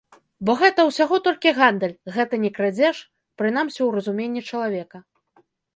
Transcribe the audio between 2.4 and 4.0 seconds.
не крадзеж, прынамсі ў